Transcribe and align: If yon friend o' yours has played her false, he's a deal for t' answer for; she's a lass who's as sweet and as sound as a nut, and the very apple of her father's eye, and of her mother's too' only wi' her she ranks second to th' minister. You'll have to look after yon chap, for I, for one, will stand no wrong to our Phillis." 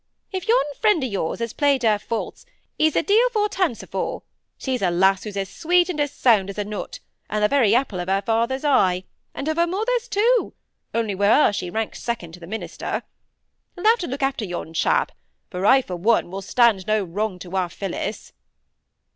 If 0.31 0.47
yon 0.47 0.63
friend 0.79 1.03
o' 1.03 1.05
yours 1.05 1.37
has 1.37 1.53
played 1.53 1.83
her 1.83 1.99
false, 1.99 2.43
he's 2.75 2.95
a 2.95 3.03
deal 3.03 3.29
for 3.29 3.47
t' 3.47 3.61
answer 3.61 3.85
for; 3.85 4.23
she's 4.57 4.81
a 4.81 4.89
lass 4.89 5.25
who's 5.25 5.37
as 5.37 5.47
sweet 5.47 5.89
and 5.89 5.99
as 5.99 6.11
sound 6.11 6.49
as 6.49 6.57
a 6.57 6.63
nut, 6.65 6.97
and 7.29 7.43
the 7.43 7.47
very 7.47 7.75
apple 7.75 7.99
of 7.99 8.07
her 8.09 8.23
father's 8.23 8.65
eye, 8.65 9.03
and 9.35 9.47
of 9.47 9.57
her 9.57 9.67
mother's 9.67 10.07
too' 10.07 10.55
only 10.95 11.13
wi' 11.13 11.27
her 11.27 11.53
she 11.53 11.69
ranks 11.69 12.01
second 12.01 12.31
to 12.33 12.39
th' 12.39 12.47
minister. 12.49 13.03
You'll 13.77 13.85
have 13.85 13.99
to 13.99 14.07
look 14.07 14.23
after 14.23 14.43
yon 14.43 14.73
chap, 14.73 15.11
for 15.51 15.67
I, 15.67 15.83
for 15.83 15.95
one, 15.95 16.31
will 16.31 16.41
stand 16.41 16.87
no 16.87 17.03
wrong 17.03 17.37
to 17.37 17.55
our 17.55 17.69
Phillis." 17.69 18.33